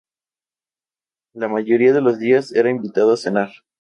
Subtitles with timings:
[1.35, 3.51] La mayoría de los días era invitado a cenar.